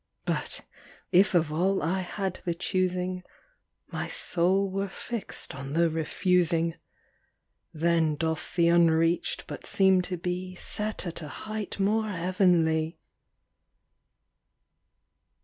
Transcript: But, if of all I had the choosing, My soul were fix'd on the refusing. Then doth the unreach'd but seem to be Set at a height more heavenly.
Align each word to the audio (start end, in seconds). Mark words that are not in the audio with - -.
But, 0.25 0.61
if 1.11 1.35
of 1.35 1.53
all 1.53 1.83
I 1.83 1.99
had 1.99 2.41
the 2.43 2.55
choosing, 2.55 3.21
My 3.91 4.07
soul 4.07 4.67
were 4.67 4.87
fix'd 4.87 5.53
on 5.53 5.73
the 5.73 5.91
refusing. 5.91 6.73
Then 7.71 8.15
doth 8.15 8.55
the 8.55 8.67
unreach'd 8.69 9.43
but 9.45 9.67
seem 9.67 10.01
to 10.01 10.17
be 10.17 10.55
Set 10.55 11.05
at 11.05 11.21
a 11.21 11.27
height 11.27 11.79
more 11.79 12.07
heavenly. 12.07 12.97